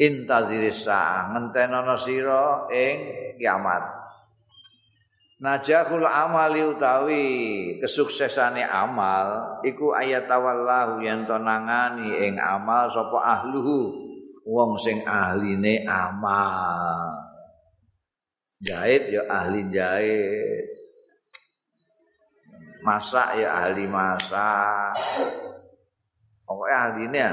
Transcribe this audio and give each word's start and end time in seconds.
intadhiris 0.00 0.88
sa 0.88 1.28
ngentenono 1.28 1.92
sira 2.00 2.64
ing 2.72 2.96
kiamat. 3.36 4.00
Najahul 5.40 6.04
amali 6.04 6.60
utawi 6.64 7.24
kesuksesane 7.80 8.60
amal 8.60 9.60
iku 9.64 9.96
ayat 9.96 10.28
tawallahu 10.28 11.00
yen 11.00 11.24
to 11.24 11.36
nangani 11.40 12.12
ing 12.28 12.36
amal 12.36 12.88
sapa 12.88 13.40
ahluhu 13.40 13.88
wong 14.44 14.76
sing 14.80 15.00
ahline 15.04 15.84
amal. 15.84 17.16
Jahit 18.60 19.08
ya 19.08 19.24
ahli 19.28 19.64
jahit. 19.72 20.64
Masak 22.84 23.40
ya 23.40 23.64
ahli 23.64 23.88
masak. 23.88 24.92
Pokoknya 26.44 26.76
ahli 26.84 27.02
ini 27.08 27.20
ya 27.20 27.32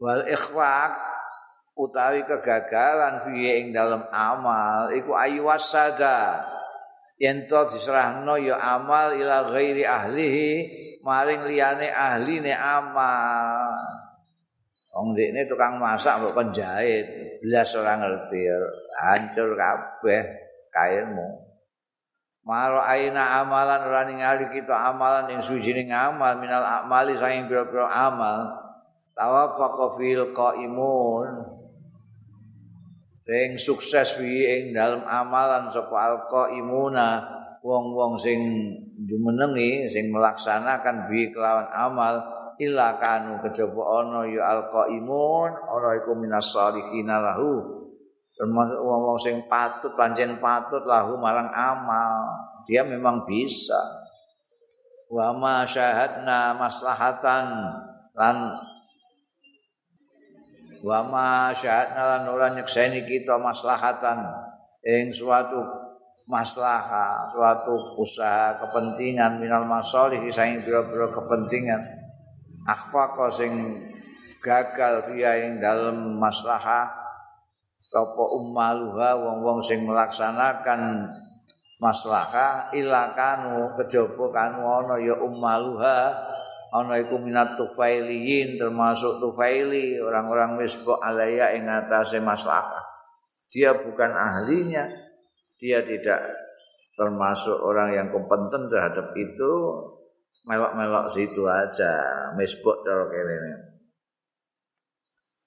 wal 0.00 0.24
ikhwaq 0.24 0.92
utawi 1.76 2.24
kegagalan 2.24 3.24
fiye 3.28 3.60
ing 3.64 3.76
dalam 3.76 4.08
amal 4.08 4.88
iku 4.96 5.12
ayu 5.14 5.44
wasada 5.44 6.44
yen 7.20 7.44
to 7.44 7.60
diserahno 7.68 8.40
ya 8.40 8.56
amal 8.56 9.12
ila 9.12 9.52
ghairi 9.52 9.84
ahlihi 9.84 10.48
maring 11.04 11.44
liyane 11.44 11.88
ahline 11.92 12.52
amal. 12.52 13.76
Wong 14.90 15.14
dekne 15.14 15.46
tukang 15.46 15.78
masak 15.78 16.18
mbok 16.18 16.34
kon 16.34 16.50
jahit 16.50 17.06
blas 17.46 17.70
ora 17.78 17.94
ngerti 17.94 18.42
hancur 18.98 19.54
kabeh 19.54 20.24
kairmu 20.74 21.46
Maro 22.42 22.82
aina 22.82 23.38
amalan 23.38 23.86
ora 23.86 24.02
ningali 24.10 24.50
kita 24.50 24.74
amalan 24.74 25.30
ing 25.30 25.40
sujining 25.46 25.94
amal 25.94 26.42
minal 26.42 26.66
amali 26.66 27.14
saing 27.14 27.46
pira-pira 27.46 27.86
amal 27.86 28.50
tawaffaqa 29.20 30.00
fil 30.00 30.32
qaimun. 30.32 31.28
Sing 33.28 33.60
sukses 33.60 34.16
wi 34.16 34.48
ing 34.48 34.62
dalem 34.72 35.04
amalan 35.04 35.68
sapa 35.68 35.92
al 35.92 36.16
qaimuna 36.32 37.20
wong-wong 37.60 38.16
sing 38.16 38.40
jumenengi 39.04 39.86
sing 39.92 40.08
melaksanakan 40.08 41.06
bi 41.06 41.28
kelawan 41.30 41.68
amal 41.70 42.16
illa 42.58 42.96
kanu 42.98 43.38
kejaba 43.44 44.02
ana 44.02 44.26
ya 44.26 44.42
al 44.50 44.62
qaimun 44.72 45.52
ora 45.68 46.00
iku 46.00 46.16
minas 46.16 46.48
salihin 46.48 47.12
lahu. 47.12 47.76
Termasuk 48.34 48.80
wong-wong 48.80 49.20
sing 49.20 49.36
patut 49.46 49.92
pancen 50.00 50.40
patut 50.40 50.80
lahu 50.88 51.20
marang 51.20 51.52
amal 51.52 52.24
dia 52.64 52.82
memang 52.82 53.28
bisa. 53.28 53.78
Wa 55.12 55.30
ma 55.36 55.62
syahadna 55.68 56.56
maslahatan 56.56 57.44
lan 58.16 58.36
wa 60.80 60.98
ma 61.04 61.28
syahadna 61.52 62.02
lan 62.16 62.22
ora 62.32 62.48
nyekseni 62.56 63.04
kita 63.04 63.36
maslahatan 63.36 64.24
ing 64.80 65.12
suatu 65.12 65.60
maslahah 66.30 67.28
suatu 67.34 67.98
usaha 67.98 68.56
kepentingan 68.62 69.42
minal 69.42 69.66
masalih 69.66 70.22
saing 70.30 70.62
pira-pira 70.62 71.10
kepentingan. 71.10 71.82
Akhfaqa 72.70 73.28
sing 73.34 73.52
gagal 74.40 75.10
via 75.10 75.42
ing 75.42 75.58
dalam 75.58 76.16
maslahah 76.16 76.86
sapa 77.90 78.24
ummaluha 78.30 79.18
wong-wong 79.18 79.58
sing 79.58 79.82
melaksanakan 79.82 81.10
maslahah 81.82 82.70
ilakanu 82.70 83.74
kejaba 83.80 84.30
kanu 84.30 84.62
ana 84.62 84.94
ya 85.02 85.18
ummaluha 85.18 86.14
ana 86.70 86.98
iku 87.02 87.18
minat 87.18 87.58
tufailiyin 87.58 88.58
termasuk 88.58 89.18
tufaili 89.18 89.98
orang-orang 89.98 90.58
misbok 90.58 91.02
alaya 91.02 91.54
ing 91.54 91.66
atase 91.66 92.22
maslahah. 92.22 92.86
Dia 93.50 93.74
bukan 93.74 94.10
ahlinya 94.14 94.86
dia 95.58 95.82
tidak 95.82 96.22
termasuk 96.94 97.58
orang 97.58 97.94
yang 97.94 98.06
kompeten 98.14 98.70
terhadap 98.70 99.10
itu 99.18 99.52
melok-melok 100.46 101.10
situ 101.10 101.42
aja 101.46 101.92
misbok 102.38 102.86
cara 102.86 103.04
kene. 103.10 103.54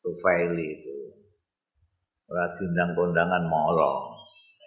Tufaili 0.03 0.67
itu. 0.79 0.95
Ora 2.27 2.51
diundang 2.59 2.91
kondangan 2.97 3.47
moro 3.47 4.13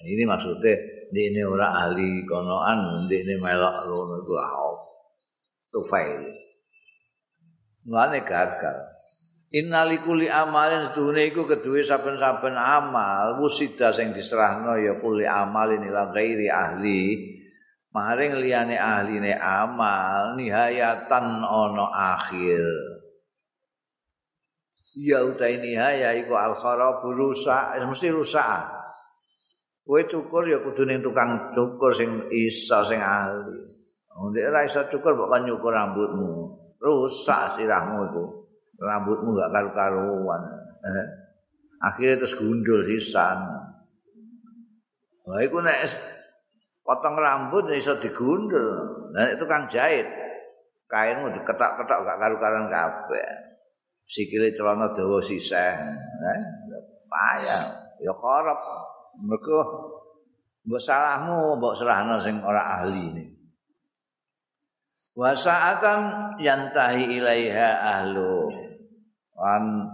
ini 0.05 0.29
maksudnya 0.29 0.77
ini 1.09 1.41
orang 1.41 1.73
ahli 1.73 2.21
konoan 2.29 3.09
ini 3.09 3.35
melok 3.41 3.89
ngono 3.89 4.15
iku 4.21 4.35
tufaili 5.73 6.46
Mulane 7.87 8.27
gagal. 8.27 8.99
Innalikuli 9.55 10.27
amalin 10.27 10.91
sedune 10.91 11.23
iku 11.31 11.47
keduwe 11.47 11.87
saben-saben 11.87 12.59
amal 12.59 13.39
wusida 13.39 13.95
sing 13.95 14.11
diserahno 14.11 14.75
ya 14.75 14.99
kuli 14.99 15.23
amalin 15.23 15.87
ila 15.87 16.11
ghairi 16.11 16.51
ahli. 16.51 17.03
Maring 17.95 18.43
liyane 18.43 18.75
ahline 18.75 19.39
amal 19.39 20.35
nihayatan 20.35 21.47
ana 21.47 21.87
akhir. 22.19 22.67
Ya 24.99 25.23
utai 25.23 25.63
nihaya 25.63 26.13
iku 26.19 26.35
al 26.35 26.59
kharab 26.59 27.07
rusak, 27.07 27.79
mesti 27.87 28.11
rusak. 28.11 28.67
Kowe 29.87 30.03
cukur 30.11 30.43
ya 30.51 30.59
kudu 30.59 30.83
ning 30.91 30.99
tukang 30.99 31.55
cukur 31.55 31.95
sing 31.95 32.27
iso 32.35 32.83
sing 32.83 32.99
ahli. 32.99 33.63
Nek 34.35 34.45
ora 34.51 34.67
iso 34.67 34.83
cukur 34.91 35.15
kok 35.15 35.31
nyukur 35.47 35.71
rambutmu. 35.71 36.66
Rusak 36.87 37.59
sirahmu 37.59 38.07
itu 38.07 38.25
rambutmu 38.79 39.35
gak 39.35 39.51
karu-karuan. 39.51 40.43
Eh. 40.87 41.09
akhirnya 41.83 42.23
terus 42.23 42.39
gundul 42.39 42.81
sisan. 42.87 43.43
Wah 45.27 45.43
itu 45.43 45.59
nek 45.59 45.83
potong 46.87 47.19
rambut 47.19 47.67
iso 47.75 47.99
digundul. 47.99 49.11
Dan 49.11 49.35
itu 49.35 49.45
kan 49.51 49.67
jahit. 49.67 50.07
Kainmu 50.87 51.35
diketak-ketak 51.35 51.99
gak 52.07 52.19
karu-karuan 52.23 52.71
kabeh. 52.71 53.31
Sikile 54.07 54.55
celana 54.55 54.95
dawa 54.95 55.19
siseh 55.19 55.75
eh. 56.23 56.41
payah. 57.11 57.65
Ya 57.99 58.13
korop 58.15 58.61
mereka 59.19 59.59
mbok 60.63 60.79
salahmu 60.79 61.59
mbok 61.59 61.75
serahno 61.75 62.21
sing 62.21 62.39
ora 62.45 62.79
ahli 62.79 63.03
ini 63.11 63.36
wa 65.17 65.33
sa'atan 65.33 66.37
yantahi 66.37 67.17
ilaiha 67.17 67.69
ahlu. 67.81 68.53
Wan 69.33 69.89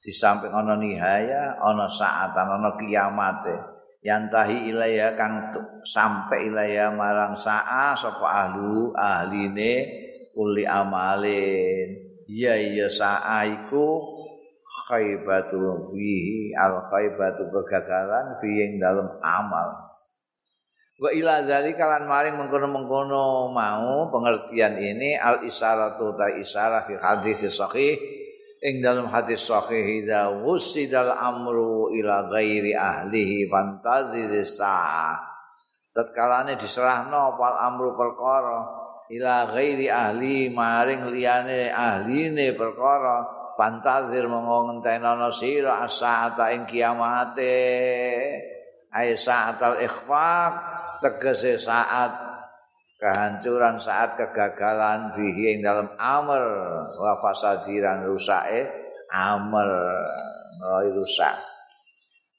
di 0.00 0.12
samping 0.12 0.52
ana 0.52 0.76
nihaya 0.80 1.60
ana 1.60 1.84
sa'atan 1.84 2.48
ana 2.58 2.70
kiamate. 2.80 3.56
Yantahi 4.04 4.72
ilaiha 4.72 5.16
kang 5.16 5.52
sampai 5.84 6.48
ilaiha 6.48 6.92
marang 6.92 7.36
sa'a 7.36 7.96
sapa 7.96 8.24
ahlu 8.24 8.92
ahline 8.96 9.84
kuli 10.32 10.64
amalin. 10.64 11.88
Ya 12.24 12.56
ya 12.56 12.88
sa'a 12.88 13.44
iku 13.44 14.00
khaibatu 14.88 15.92
fihi 15.92 16.52
al 16.56 16.84
khaibatu 16.88 17.48
kegagalan 17.48 18.36
fi 18.40 18.76
dalam 18.76 19.08
amal 19.24 19.80
Wa 20.94 21.10
ila 21.10 21.42
dzalika 21.42 21.90
lan 21.90 22.06
maring 22.06 22.38
mengkono-mengkono 22.38 23.50
mau 23.50 24.06
pengertian 24.14 24.78
ini 24.78 25.18
al 25.18 25.42
isyaratu 25.42 26.14
ta 26.14 26.30
isyarah 26.30 26.86
fi 26.86 26.94
hadis 26.94 27.50
sahih. 27.50 27.98
Ing 28.62 28.78
dalam 28.78 29.10
hadis 29.10 29.42
sahih 29.42 30.06
idza 30.06 30.30
wusidal 30.30 31.10
amru 31.18 31.90
ila 31.98 32.30
ghairi 32.30 32.78
ahlihi 32.78 33.50
fantazir 33.50 34.46
sa'ah. 34.46 35.18
Tatkalane 35.90 36.54
diserahno 36.54 37.34
pal 37.42 37.58
amru 37.58 37.98
perkara 37.98 38.62
ila 39.10 39.50
ghairi 39.50 39.90
ahli 39.90 40.46
maring 40.54 41.10
liyane 41.10 41.74
ahline 41.74 42.54
perkara 42.54 43.26
fantazir 43.58 44.30
monggo 44.30 44.70
ngentenono 44.70 45.34
sira 45.34 45.82
as-sa'ata 45.82 46.54
ing 46.54 46.70
kiamate. 46.70 47.58
Ai 48.94 49.18
sa'atal 49.18 49.82
ikhfaq 49.82 50.73
tegese 51.04 51.60
saat 51.60 52.16
kehancuran 52.96 53.76
saat 53.76 54.16
kegagalan 54.16 55.12
fihi 55.12 55.52
ing 55.52 55.58
dalam 55.60 55.92
amr 56.00 56.40
wa 56.96 57.12
fasadiran 57.20 58.08
rusake 58.08 58.64
amr 59.12 59.68
ngoi 60.64 60.88
rusak. 60.96 61.36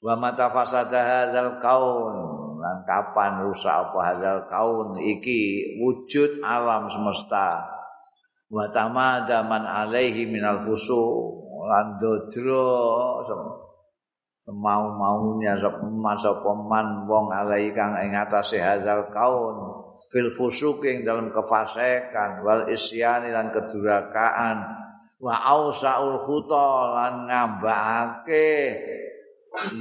Wa 0.02 0.18
mata 0.18 0.50
fasada 0.50 1.00
hadzal 1.02 1.62
kaun. 1.62 2.14
Lan 2.56 2.82
kapan 2.88 3.46
rusak 3.46 3.70
apa 3.70 3.98
hadzal 4.12 4.40
kaun? 4.50 4.98
Iki 4.98 5.40
wujud 5.80 6.42
alam 6.42 6.90
semesta. 6.90 7.62
Wa 8.50 8.70
tamada 8.70 9.46
man 9.46 9.64
alaihi 9.64 10.26
minal 10.26 10.66
fusu. 10.66 11.04
Lan 11.66 11.98
dodro 11.98 13.22
mau 14.54 14.94
maunya 14.94 15.58
masa 15.98 16.30
peman 16.38 17.02
wong 17.10 17.34
alai 17.34 17.74
kang 17.74 17.98
ing 17.98 18.14
atase 18.14 18.62
hadzal 18.62 19.10
kaun. 19.10 19.82
Fil 20.06 20.30
fusuk 20.30 20.86
ing 20.86 21.02
dalam 21.02 21.34
kefasekan 21.34 22.46
wal 22.46 22.70
isyani 22.70 23.34
lan 23.34 23.50
kedurakaan 23.50 24.62
wa 25.18 25.34
ausaul 25.34 26.22
khuta 26.22 26.94
lan 26.94 27.26
ngambake 27.26 28.78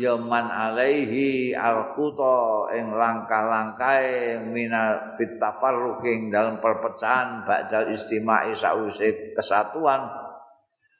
ya 0.01 0.17
man 0.17 0.49
alaihi 0.49 1.53
al 1.53 1.93
khuta 1.93 2.73
ing 2.73 2.95
langkah-langkahe 2.95 4.49
mina 4.49 5.13
fit 5.13 5.37
tafarruqing 5.37 6.33
dalam 6.33 6.57
perpecahan 6.57 7.45
ba'dal 7.45 7.93
istima'i 7.93 8.57
sawise 8.57 9.35
kesatuan. 9.37 10.09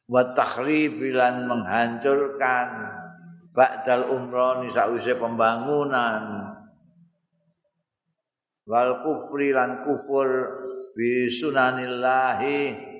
Wa 0.06 0.22
takhribilan 0.38 1.50
menghancurkan 1.50 2.94
ba'dal 3.56 4.12
umrani 4.12 4.68
sawise 4.68 5.16
pembangunan. 5.16 6.52
Wal 8.68 9.02
kufri 9.02 9.56
lan 9.56 9.88
kufur 9.88 10.28
bi 10.94 11.31
sunanillahi. 11.31 12.92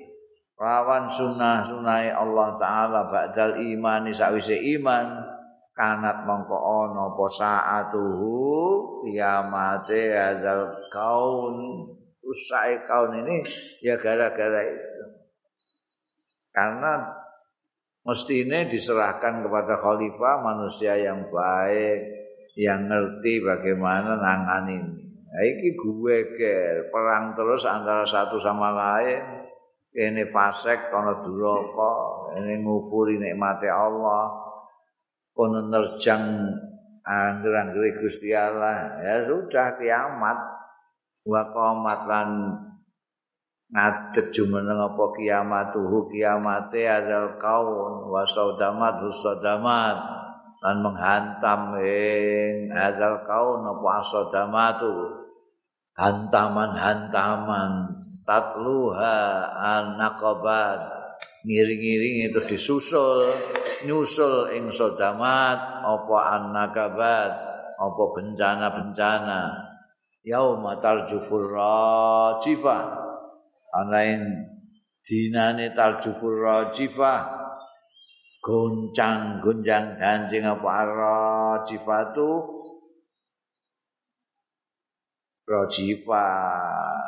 Lawan 0.56 1.04
sunah-sunah 1.12 2.16
Allah 2.16 2.48
taala 2.56 3.00
ba'dal 3.12 3.60
iman 3.60 4.08
sawise 4.10 4.56
iman. 4.80 5.36
Kanat 5.76 6.24
mongko 6.24 6.56
ana 6.56 7.12
apa 7.12 7.26
saatuhu 7.28 8.32
kiamate 9.04 10.08
adzal 10.16 10.72
kaun. 10.88 11.84
Usai 12.24 12.82
kaun 12.88 13.12
ini 13.22 13.44
ya 13.84 14.00
gara-gara 14.00 14.64
itu. 14.64 15.04
Karena 16.56 17.15
mestinya 18.06 18.62
diserahkan 18.62 19.42
kepada 19.42 19.74
khalifah 19.74 20.40
manusia 20.40 20.94
yang 20.94 21.26
baik 21.26 22.00
yang 22.56 22.88
ngerti 22.88 23.42
bagaimana 23.44 24.16
nangani 24.16 24.80
ini. 24.80 25.04
Nah, 25.26 25.42
ini 25.44 25.76
gue 25.76 26.16
ke 26.32 26.52
perang 26.88 27.36
terus 27.36 27.68
antara 27.68 28.06
satu 28.06 28.40
sama 28.40 28.72
lain. 28.72 29.44
Ini 29.96 30.28
fasek 30.28 30.92
kono 30.92 31.20
duraka 31.24 31.92
ini 32.40 32.60
ngupuri 32.60 33.20
nikmati 33.20 33.68
Allah. 33.68 34.32
Kono 35.36 35.68
nerjang 35.68 36.24
angger-angger 37.04 38.00
Gusti 38.00 38.32
Allah. 38.32 38.96
Ya 39.04 39.24
sudah 39.24 39.76
kiamat. 39.76 40.38
Wa 41.26 41.42
qamat 41.52 42.00
lan 42.08 42.28
ngadeg 43.66 44.30
jumeneng 44.30 44.78
apa 44.78 45.04
kiamat 45.18 45.74
tuh 45.74 46.06
kiamate 46.06 46.86
adzal 46.86 47.34
kaun 47.34 48.06
wa 48.06 48.22
saudamat 48.22 49.02
husadamat 49.02 49.96
lan 50.62 50.76
menghantam 50.86 51.74
ing 51.82 52.70
adzal 52.70 53.26
kaun 53.26 53.66
apa 53.66 53.86
asadamatu 53.98 54.94
hantaman-hantaman 55.98 57.90
tatluha 58.22 59.18
an-naqabat 59.54 60.80
ngiring-ngiring 61.46 62.30
itu 62.30 62.40
disusul 62.46 63.30
nyusul 63.86 64.50
ing 64.54 64.70
sodamat 64.70 65.58
apa 65.82 66.16
an-naqabat 66.38 67.32
apa 67.76 68.02
bencana-bencana. 68.16 69.42
Yauma 70.26 70.74
tarjufur 70.82 71.54
rajifah 71.54 73.05
anain 73.82 74.22
dinane 75.04 75.72
tarjufur 75.76 76.44
rajifah. 76.44 77.44
Goncang 78.40 79.42
gonjang 79.42 79.98
ganjing 79.98 80.46
apa 80.46 80.86
rajifatu 80.86 82.56
Rajifa 85.46 86.26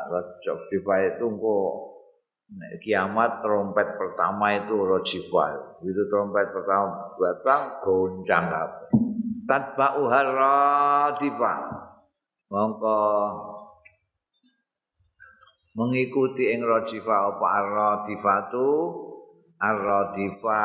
Rajifa 0.06 0.94
itu 1.10 1.26
kok 1.26 1.72
kiamat 2.78 3.42
trompet 3.42 3.98
pertama 3.98 4.54
itu 4.54 4.78
Rajifa 4.78 5.44
itu 5.82 6.02
trompet 6.06 6.46
pertama 6.54 7.18
datang 7.18 7.82
goncang 7.82 8.46
apa 8.46 8.86
tanpa 9.50 9.86
uhar 9.98 10.26
mongko 12.46 13.02
mengikuti 15.78 16.50
ing 16.50 16.66
Rajifa 16.66 17.38
apa 17.38 17.62
Rajifa 17.62 18.50
itu 18.50 18.70
Ar-Radifa 19.58 20.62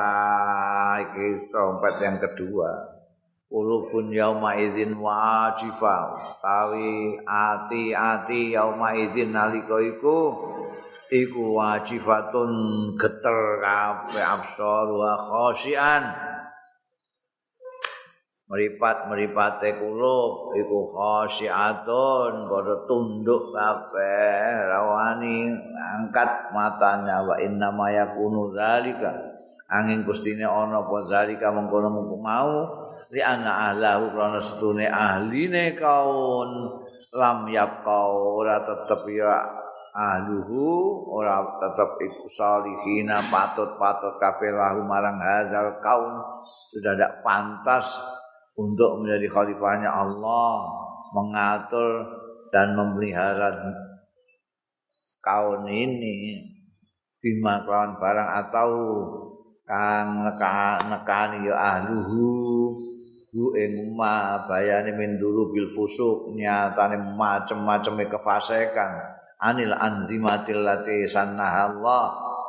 iki 1.01 1.50
trompet 1.50 1.98
yang 2.01 2.18
kedua. 2.21 2.94
Ulukun 3.54 4.10
yauma 4.10 4.57
idzin 4.57 4.98
wajifah 4.98 6.38
tawi 6.42 7.18
ati-ati 7.21 8.57
yauma 8.57 8.98
idzin 8.98 9.33
nalika 9.33 9.77
iku 9.77 10.18
iku 11.13 11.44
wajifatun 11.54 12.50
geter 12.98 13.62
kabeh 13.62 14.25
absar 14.25 14.89
wa 14.89 15.13
khosian 15.21 16.32
meripat 18.48 19.07
meripate 19.07 19.80
kulub 19.80 20.51
iku 20.60 20.80
khosiatun 20.84 22.45
padha 22.51 22.75
tunduk 22.86 23.56
kabeh 23.56 24.68
rawani 24.68 25.48
angkat 25.75 26.51
matanya 26.51 27.24
wa 27.24 27.40
inna 27.40 27.72
ma 27.72 27.88
yakunu 27.88 28.51
zalika 28.51 29.16
angin 29.72 30.04
gustine 30.06 30.44
ana 30.45 30.84
apa 30.84 30.98
zalika 31.07 31.50
mengkono 31.50 31.90
mau 32.19 32.54
li 33.10 33.24
ana 33.24 33.74
ahlahu 33.74 34.13
krana 34.13 34.38
setune 34.38 34.86
ahline 34.86 35.74
kaun 35.74 36.84
lam 37.16 37.50
yaqau 37.50 38.44
ora 38.44 38.62
tetep 38.62 39.01
ya 39.10 39.63
ahluhu 39.94 41.06
ora 41.10 41.42
tetep 41.62 42.01
iku 42.01 42.25
salihina 42.25 43.18
patut-patut 43.30 44.18
kabeh 44.18 44.50
lahu 44.50 44.86
marang 44.86 45.22
hadzal 45.22 45.78
kaun. 45.81 46.18
Sudah 46.74 46.98
tidak 46.98 47.22
pantas 47.22 47.86
untuk 48.53 49.01
menjadi 49.01 49.27
khalifahnya 49.29 49.89
Allah 49.89 50.69
mengatur 51.13 52.05
dan 52.53 52.77
memelihara 52.77 53.50
kaun 55.25 55.65
ini 55.65 56.41
bima 57.17 57.63
kawan 57.65 57.97
barang 57.97 58.29
atau 58.45 58.69
kang 59.63 60.27
nekani 60.91 61.47
ya 61.47 61.55
ahluhu 61.55 62.75
hu 63.33 63.44
ing 63.57 63.97
ma 63.97 64.45
bayane 64.45 64.94
min 64.94 65.17
dulu 65.17 65.49
bil 65.49 65.65
fusuk 65.71 66.38
nyatane 66.38 66.99
macem-macem 67.17 68.06
kefasekan. 68.06 68.91
Anil 69.44 69.75
anzimatil 69.75 70.63
lati 70.63 71.03
sannaha 71.03 71.67
Allah 71.73 72.03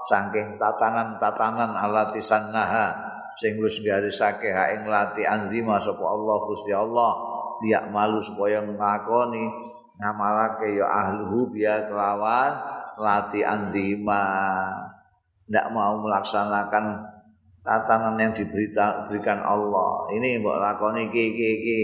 saking 0.07 0.61
tatanan-tatanan 0.61 1.75
alati 1.75 2.23
sannaha 2.23 3.14
sing 3.39 3.59
wis 3.59 3.83
garisake 3.83 4.51
ha 4.51 4.71
ing 4.71 4.87
lati 4.87 5.27
anzima 5.27 5.79
sapa 5.83 6.03
Allah 6.03 6.37
Gusti 6.47 6.73
Allah 6.75 7.13
dia 7.63 7.83
malu 7.87 8.19
supaya 8.19 8.63
ngakoni 8.63 9.45
ngamalake 9.99 10.75
ya 10.75 10.87
ahluhu 10.87 11.55
biya 11.55 11.87
kelawan 11.87 12.53
lati 12.99 13.41
anzima 13.47 14.23
tidak 15.45 15.67
mau 15.77 16.01
melaksanakan 16.01 17.15
tatanan 17.65 18.21
yang 18.21 18.33
diberikan 18.37 19.41
Allah. 19.41 20.09
Ini 20.13 20.41
mbok 20.41 20.57
lakoni 20.61 21.09
iki 21.09 21.23
iki 21.33 21.49
iki. 21.61 21.81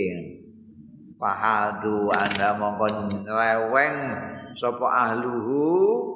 Fahadu 1.21 2.09
anda 2.09 2.57
mongko 2.57 2.89
leweng 3.29 3.97
sapa 4.57 4.87
ahluhu 4.89 5.61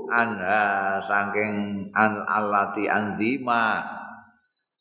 anda 0.09 0.97
saking 0.97 1.85
an 1.93 2.25
alati 2.25 2.88
andima 2.88 3.85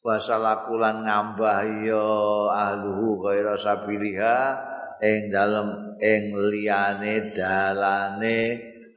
wasalakulan 0.03 1.07
ngambah 1.07 1.87
ya 1.87 2.07
ahluhu 2.51 3.23
ghaira 3.23 3.55
sabiliha 3.55 4.59
ing 4.99 5.31
dalem 5.31 5.95
ing 6.03 6.35
liyane 6.51 7.31
dalane 7.31 8.39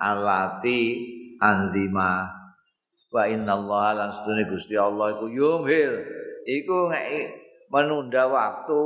alati 0.03 0.83
andima. 1.39 2.27
Wa 3.07 3.25
inna 3.31 3.55
Allah 3.55 3.87
lan 4.05 4.11
sedune 4.11 4.45
Gusti 4.51 4.75
Allah 4.75 5.15
iku 5.15 5.31
yumhil 5.31 6.05
iku 6.45 6.91
ngeki 6.91 7.23
menunda 7.71 8.27
waktu 8.27 8.83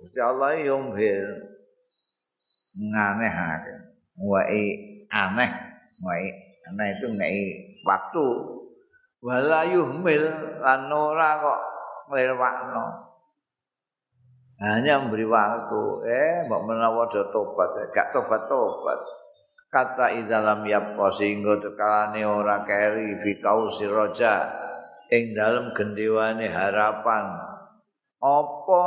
Gusti 0.00 0.22
Allah 0.22 0.54
yumhil 0.62 1.26
nganehake 2.78 3.74
wae 4.22 4.64
aneh. 5.10 5.50
Wae 5.98 6.26
aneh 6.70 6.88
itu 6.94 7.06
ngeki 7.10 7.46
waktu 7.82 8.55
wala 9.24 9.64
yuhmil 9.68 10.24
lan 10.60 10.90
ora 10.92 11.30
kok 11.40 11.60
nglirwakno 12.08 13.06
hanya 14.56 15.04
memberi 15.04 15.28
waktu. 15.28 16.08
Eh 16.08 16.48
mbok 16.48 16.64
menawa 16.64 17.04
do 17.12 17.28
tobat. 17.28 17.76
Gak 17.92 18.16
tobat-tobat. 18.16 18.96
Kata 19.68 20.08
idalam 20.16 20.64
yapqa 20.64 21.12
sehingga 21.12 21.60
tekalane 21.60 22.24
ora 22.24 22.64
keri 22.64 23.20
fi 23.20 23.36
kausi 23.36 23.84
roja 23.84 24.48
ing 25.12 25.36
dalem 25.36 25.76
gendewane 25.76 26.48
harapan. 26.48 27.36
Apa 28.16 28.86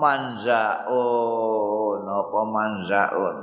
manzaun? 0.00 0.88
Apa 2.08 2.40
manzaun? 2.48 3.36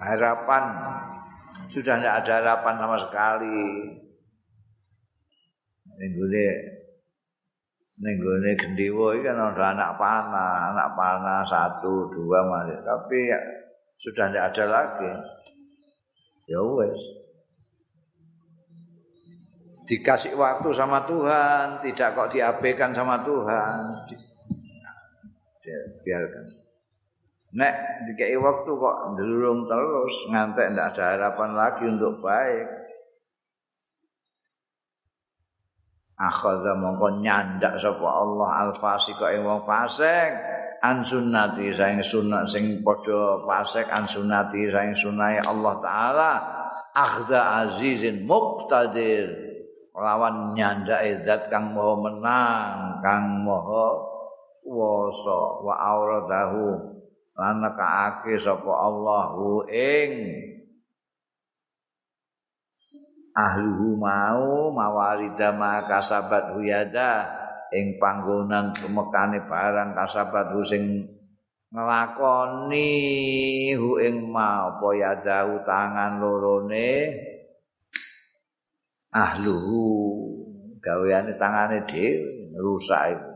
Harapan 0.00 0.64
sudah 1.70 1.94
tidak 1.98 2.14
ada 2.22 2.32
harapan 2.42 2.74
sama 2.78 2.96
sekali. 2.98 3.62
Nenggone 5.96 6.46
nenggone 7.96 8.50
gendewo 8.52 9.16
iki 9.16 9.24
kan 9.24 9.40
ada 9.40 9.72
anak 9.72 9.90
panah, 9.96 10.74
anak 10.74 10.88
panah 10.92 11.40
satu, 11.40 12.12
dua 12.12 12.44
masih. 12.44 12.78
Tapi 12.84 13.18
ya, 13.32 13.40
sudah 13.96 14.28
tidak 14.28 14.44
ada 14.52 14.64
lagi. 14.68 15.10
Ya 16.46 16.60
wes. 16.60 17.00
Dikasih 19.86 20.34
waktu 20.34 20.68
sama 20.74 21.06
Tuhan, 21.06 21.78
tidak 21.86 22.08
kok 22.18 22.30
diabaikan 22.34 22.90
sama 22.90 23.22
Tuhan. 23.22 23.78
Biarkan. 26.02 26.65
Nek 27.56 28.04
dikai 28.04 28.36
waktu 28.36 28.68
kok 28.68 28.96
ndelurung 29.16 29.64
terus 29.64 30.28
ngantek 30.28 30.76
ndak 30.76 30.92
ada 30.92 31.04
harapan 31.16 31.50
lagi 31.56 31.84
untuk 31.88 32.20
baik. 32.20 32.68
Akhadha 36.20 36.76
mongko 36.76 37.20
nyandak 37.24 37.80
sapa 37.80 38.04
Allah 38.04 38.68
al-fasik 38.68 39.20
ing 39.32 39.44
wong 39.44 39.64
fasik 39.64 40.32
an 40.84 41.00
sunnati 41.04 41.72
saing 41.72 42.00
sunat 42.00 42.44
sing 42.48 42.80
padha 42.84 43.44
fasik 43.44 43.88
an 43.88 44.04
sunnati 44.04 44.68
saing 44.68 44.96
sunai 44.96 45.40
Allah 45.40 45.74
taala 45.80 46.32
akhda 46.96 47.64
azizin 47.64 48.24
muqtadir 48.24 49.28
lawan 49.92 50.56
nyandak 50.56 51.04
zat 51.24 51.52
kang 51.52 51.72
maha 51.76 51.94
menang 52.00 53.00
kang 53.04 53.44
maha 53.44 53.96
kuwasa 54.64 55.40
wa 55.64 55.74
auradahu 55.76 56.95
lan 57.36 57.60
nekaake 57.60 58.40
sapa 58.40 58.72
Allahu 58.72 59.68
ing 59.68 60.10
ahluhu 63.36 64.00
mau 64.00 64.72
mawarida 64.72 65.52
makasabat 65.52 66.56
huyada 66.56 67.28
ing 67.76 68.00
panggonan 68.00 68.72
tumekane 68.72 69.44
barang 69.44 69.92
kasabat 69.92 70.56
sing 70.64 71.04
nglakoni 71.68 72.88
hu 73.76 74.00
ing 74.00 74.32
ma 74.32 74.72
apa 74.72 74.88
yada 74.96 75.44
tangan 75.60 76.16
lorone 76.16 77.12
ahluhu. 79.12 79.84
Gaweane 80.80 81.34
tangane 81.34 81.82
dhewe 81.82 82.54
rusak 82.62 83.18
iku 83.18 83.35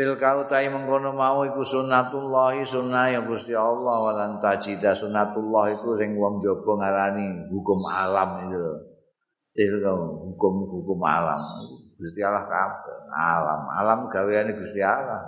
Til 0.00 0.16
kau 0.16 0.48
tai 0.48 0.64
mengkono 0.72 1.12
mau 1.12 1.44
iku 1.44 1.60
sunnatullah 1.60 2.56
sunnah 2.64 3.12
ya 3.12 3.20
Gusti 3.20 3.52
Allah 3.52 4.00
walan 4.00 4.40
tajida 4.40 4.96
sunnatullah 4.96 5.76
iku 5.76 5.92
sing 6.00 6.16
wong 6.16 6.40
jaba 6.40 6.72
ngarani 6.80 7.44
hukum 7.52 7.84
alam 7.84 8.48
itu. 8.48 8.64
Til 9.52 9.76
kau 9.84 10.24
hukum 10.24 10.64
hukum 10.72 11.04
alam. 11.04 11.36
Gusti 12.00 12.24
Allah 12.24 12.48
kabeh 12.48 13.12
alam. 13.12 13.60
Alam 13.76 14.08
gaweane 14.08 14.56
Gusti 14.56 14.80
Allah. 14.80 15.20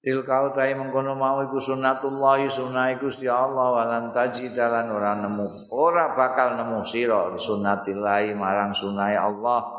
Til 0.00 0.24
kau 0.24 0.56
tai 0.56 0.72
mengkono 0.72 1.12
mau 1.12 1.44
iku 1.44 1.60
sunnatullah 1.60 2.40
sunnah 2.48 2.96
Gusti 2.96 3.28
Allah 3.28 3.68
walan 3.68 4.16
tajida 4.16 4.64
lan 4.64 4.88
ora 4.88 5.12
nemu 5.12 5.68
ora 5.76 6.16
bakal 6.16 6.56
nemu 6.56 6.80
sira 6.88 7.36
sunnatillahi 7.36 8.32
marang 8.32 8.72
sunnah 8.72 9.12
Allah. 9.12 9.77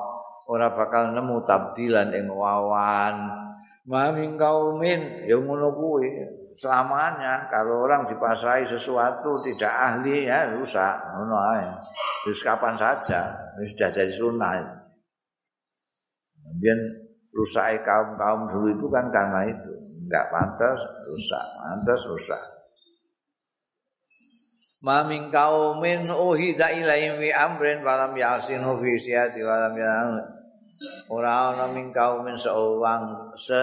Ora 0.49 0.73
bakal 0.73 1.13
nemu 1.13 1.45
tabdilan 1.45 2.09
ing 2.09 2.25
wawan. 2.25 3.29
Maming 3.85 4.33
kaumin 4.37 5.29
ya 5.29 5.37
ngono 5.37 5.69
kuwi. 5.77 6.09
Selamanya 6.57 7.47
kalau 7.47 7.87
orang 7.87 8.03
dipasai 8.09 8.65
sesuatu 8.65 9.39
tidak 9.45 9.69
ahli 9.69 10.25
ya 10.25 10.49
rusak. 10.57 10.97
Ngono 11.15 11.37
ae. 11.55 11.69
Terus 12.25 12.41
kapan 12.41 12.75
saja 12.75 13.31
sudah 13.55 13.89
jadi 13.93 14.11
sunnah. 14.11 14.57
Kemudian 16.49 16.79
rusak 17.29 17.85
kaum 17.85 18.17
kaum 18.17 18.41
dulu 18.49 18.73
itu 18.73 18.87
kan 18.89 19.05
karena 19.13 19.45
itu. 19.47 19.71
Nggak 20.09 20.25
pantas 20.33 20.81
rusak. 21.07 21.45
Pantas 21.61 22.01
rusak. 22.09 22.43
Maming 24.79 25.29
kaumin 25.29 26.09
uhida 26.09 26.71
ilaihim 26.71 27.19
wi 27.19 27.29
amrin 27.35 27.83
falam 27.83 28.15
yasinu 28.15 28.79
fi 28.79 28.91
siyati 28.95 29.43
walam 29.43 29.75
yasinu 29.75 30.38
ora 31.11 31.51
ana 31.51 31.65
ming 31.71 31.91
kaum 31.91 32.23
seuang 32.35 33.33
se 33.35 33.59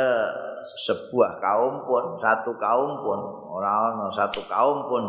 sebuah 0.85 1.41
kaum 1.41 1.87
pun 1.89 2.17
satu 2.19 2.57
kaum 2.61 3.01
pun 3.01 3.21
ora 3.53 3.93
ana 3.93 4.13
satu 4.13 4.45
kaum 4.45 4.85
pun 4.91 5.05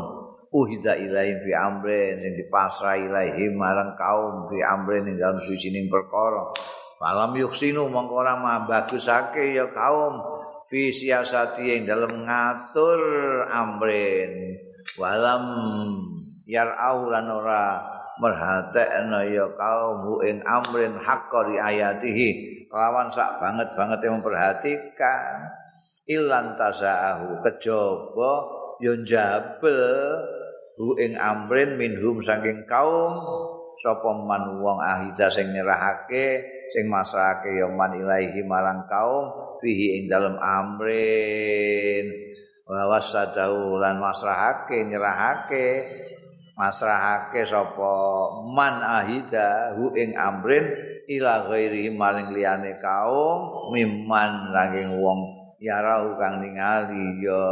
uhida 0.51 0.95
ilahi 0.95 1.35
fi 1.43 1.51
amrin 1.51 2.15
sing 2.23 2.33
dipasrah 2.39 2.95
ilahi 2.95 3.51
marang 3.51 3.95
kaum 3.99 4.47
fi 4.47 4.63
amrin 4.63 5.07
ing 5.07 5.19
dalem 5.19 5.43
sucining 5.43 5.91
perkara. 5.91 6.51
Malam 6.97 7.37
yuksinu 7.37 7.85
mongko 7.91 8.25
ora 8.25 8.39
bagusake 8.65 9.53
ya 9.53 9.69
kaum 9.69 10.23
fi 10.71 10.89
siasati 10.89 11.77
ing 11.77 11.83
dalem 11.83 12.25
ngatur 12.25 13.01
amrin. 13.51 14.57
Walam 14.97 15.45
yar'au 16.49 17.11
lan 17.11 17.27
ora 17.29 17.96
merhatekna 18.17 19.25
ya 19.29 19.45
kaum 19.55 20.21
ing 20.25 20.41
amrin 20.45 20.97
haqqo 20.97 21.47
ayatihi 21.53 22.57
lawan 22.71 23.07
sak 23.11 23.39
banget 23.39 23.69
banget 23.73 23.99
yang 24.03 24.19
memperhatikan. 24.19 25.35
Ilan 26.07 26.55
tasaahu 26.55 27.43
kejaba 27.43 28.33
yo 28.79 28.95
njabel 29.03 29.81
hu 30.79 30.95
ing 30.95 31.19
amrin 31.19 31.75
minhum 31.75 32.23
saking 32.23 32.63
kaum. 32.63 33.13
Sapa 33.77 34.09
man 34.09 34.57
wong 34.57 34.81
ahida 34.81 35.29
sing 35.29 35.53
nyerahake 35.53 36.41
sing 36.73 36.89
masrahake 36.89 37.53
ya 37.61 37.69
man 37.69 37.93
ilahi 37.93 38.41
marang 38.41 38.89
kaum 38.89 39.29
fihi 39.61 40.01
ing 40.01 40.03
dalem 40.09 40.33
amrin. 40.39 42.05
Wa 42.65 42.89
wasadahu 42.89 43.77
lan 43.77 44.01
masrahake 44.01 44.81
nyerahake 44.87 45.67
masrahake 46.57 47.45
sapa 47.45 47.93
man 48.49 48.81
ahida 48.81 49.77
hu 49.77 49.93
ing 49.93 50.17
amrin 50.17 50.65
ila 51.05 51.45
ghairi 51.45 51.93
maring 51.93 52.33
liyane 52.33 52.81
kaum 52.81 53.69
mimman 53.69 54.49
saking 54.49 54.89
wong 54.97 55.21
yarau 55.61 56.17
kang 56.17 56.41
ningali 56.41 57.21
ya 57.21 57.45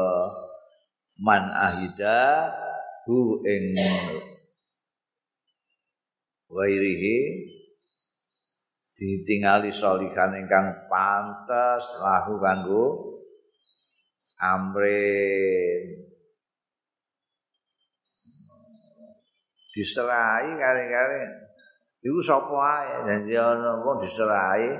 man 1.21 1.53
ahida 1.53 2.49
hu 3.05 3.45
ing 3.45 3.77
ghairihi 6.49 7.45
ditingali 8.97 9.69
solikan 9.69 10.33
ingkang 10.33 10.89
pantes 10.89 11.93
lahu 12.01 12.41
kanggo 12.41 12.85
amrin 14.41 16.04
diserahi 19.75 20.55
kali-kali. 20.55 21.27
Itu 21.99 22.23
sapa 22.23 22.55
ae? 22.55 23.11
Janji 23.11 23.35
ana 23.35 23.83
wong 23.83 23.99
diserahi 23.99 24.71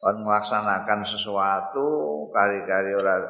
kon 0.00 0.24
melaksanakan 0.24 1.04
sesuatu 1.04 1.84
kali-kali 2.32 2.96
ora 2.96 3.20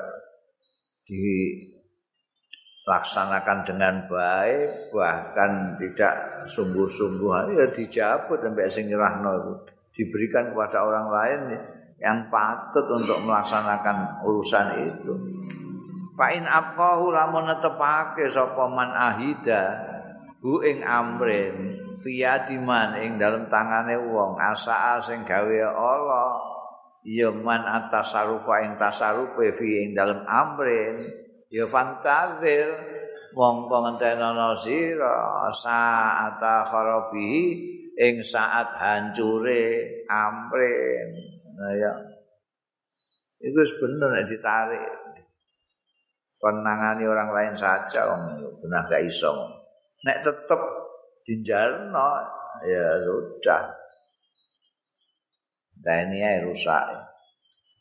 dilaksanakan 2.87 3.67
dengan 3.67 4.07
baik 4.07 4.95
bahkan 4.95 5.75
tidak 5.83 6.31
sungguh-sungguh 6.55 7.59
ya 7.59 7.67
dijabut 7.75 8.39
sampai 8.39 8.71
sing 8.71 8.87
nyerahno 8.87 9.35
itu 9.35 9.55
diberikan 9.99 10.55
kepada 10.55 10.87
orang 10.87 11.11
lain 11.11 11.59
yang 11.99 12.31
patut 12.31 12.87
untuk 12.87 13.19
melaksanakan 13.19 14.23
urusan 14.23 14.67
itu. 14.87 15.13
Pak 16.15 16.31
in 16.37 16.47
lamun 16.47 17.51
netepake 17.51 18.31
sapa 18.31 18.71
man 18.71 18.95
ahida 18.95 19.90
hu 20.41 20.65
ing 20.65 20.81
amrin 20.81 21.77
fiyadiman 22.01 22.97
ing 22.97 23.21
dalam 23.21 23.53
tangane 23.53 24.01
wong 24.01 24.41
asa 24.41 24.97
sing 25.05 25.21
gawe 25.29 25.57
Allah 25.69 26.41
ya 27.05 27.29
man 27.29 27.61
atasarufa 27.65 28.65
ing 28.65 28.81
tasarufe 28.81 29.53
fi 29.57 29.69
ing 29.85 29.89
dalam 29.93 30.25
amrin 30.25 31.05
ya 31.53 31.69
fantazir 31.69 32.73
wong 33.37 33.69
pengentenono 33.69 34.57
sira 34.57 35.49
saat 35.53 36.41
kharabi 36.41 37.31
ing 38.01 38.25
saat 38.25 38.75
hancure 38.81 39.85
amrin. 40.09 41.09
Nah 41.53 41.73
ya. 41.77 41.93
Itu 43.41 43.61
bener 43.81 44.25
ditarik. 44.25 44.89
Penangani 46.41 47.05
orang 47.05 47.29
lain 47.37 47.55
saja 47.57 48.17
om 48.17 48.41
benar 48.65 48.89
gak 48.89 49.05
iso 49.05 49.60
nek 50.05 50.25
tetep 50.25 50.61
dinjalno 51.25 52.11
ya 52.65 53.01
sudah. 53.01 53.65
Dan 55.81 56.13
ini 56.13 56.45
rusak. 56.45 57.09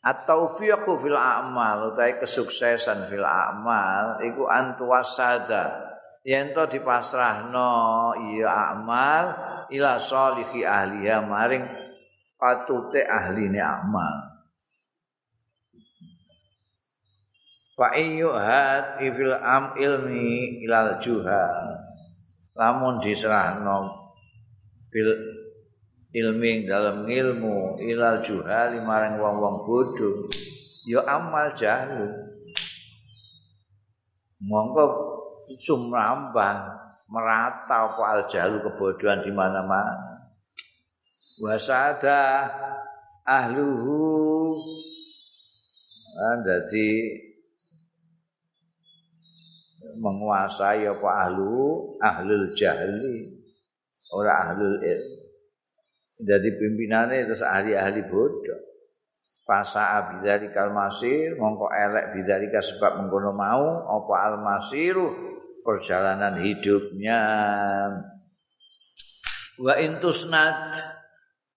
Atau 0.00 0.56
fiqhu 0.56 0.96
fil 0.96 1.16
a'mal 1.16 1.92
utawi 1.92 2.16
kesuksesan 2.16 3.04
fil 3.12 3.24
a'mal 3.24 4.24
iku 4.24 4.48
antuasada 4.48 5.92
yen 6.24 6.56
to 6.56 6.64
dipasrahno 6.64 8.16
iya 8.16 8.72
amal 8.72 9.24
ila 9.68 10.00
sholihi 10.00 10.64
ahliya 10.64 11.20
maring 11.20 11.68
patute 12.40 13.04
ahline 13.04 13.60
amal. 13.60 14.40
Fa 17.76 17.92
ayyuhat 17.92 19.04
ifil 19.04 19.36
am 19.36 19.76
ilmi 19.76 20.64
ilal 20.64 20.96
juhal 20.96 21.89
lamun 22.58 22.98
diserahno 23.02 24.10
bil 24.90 25.10
ilmi 26.10 26.66
dalam 26.66 27.06
ilmu 27.06 27.78
ilal 27.82 28.18
juhal 28.22 28.74
marang 28.82 29.22
wong-wong 29.22 29.56
bodho 29.62 30.26
ya 30.88 31.04
amal 31.06 31.54
jahil 31.54 32.10
mongko 34.42 34.84
sumrambang 35.60 36.80
merata 37.10 37.90
apa 37.90 38.02
al 38.06 38.22
jahlu 38.30 38.62
kebodohan 38.62 39.20
di 39.20 39.34
mana-mana. 39.34 40.22
Wasada 41.42 42.46
ahluhu. 43.26 44.54
Jadi 46.46 46.88
menguasai 49.98 50.86
apa 50.86 51.08
ahlu 51.26 51.96
ahlul 51.98 52.52
jahli. 52.54 53.40
Ora 54.10 54.50
ahlul 54.50 54.78
ilm 54.82 55.20
jadi 56.20 56.48
pimpinannya 56.56 57.24
terus 57.24 57.40
ahli-ahli 57.44 58.04
bodoh. 58.08 58.60
Fasa 59.46 60.00
abidari 60.00 60.50
kalmasir 60.50 61.38
mongko 61.38 61.70
elek 61.70 62.18
bidari 62.18 62.50
sebab 62.50 62.98
mengkono 62.98 63.30
mau 63.30 63.86
apa 63.86 64.14
almasiru 64.26 65.06
perjalanan 65.62 66.40
hidupnya. 66.42 67.20
Wa 69.60 69.74
intusnad 69.78 70.72